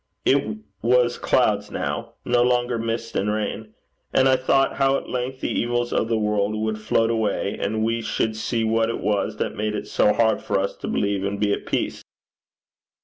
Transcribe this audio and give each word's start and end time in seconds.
It 0.25 0.57
was 0.81 1.19
clouds 1.19 1.69
now 1.69 2.13
no 2.25 2.41
longer 2.41 2.79
mist 2.79 3.15
and 3.15 3.29
rain. 3.31 3.75
And 4.11 4.27
I 4.27 4.35
thought 4.35 4.77
how 4.77 4.97
at 4.97 5.07
length 5.07 5.41
the 5.41 5.51
evils 5.51 5.93
of 5.93 6.07
the 6.07 6.17
world 6.17 6.55
would 6.55 6.79
float 6.79 7.11
away, 7.11 7.55
and 7.61 7.83
we 7.83 8.01
should 8.01 8.35
see 8.35 8.63
what 8.63 8.89
it 8.89 8.99
was 8.99 9.37
that 9.37 9.55
made 9.55 9.75
it 9.75 9.87
so 9.87 10.11
hard 10.11 10.41
for 10.41 10.59
us 10.59 10.75
to 10.77 10.87
believe 10.87 11.23
and 11.23 11.39
be 11.39 11.53
at 11.53 11.67
peace. 11.67 12.01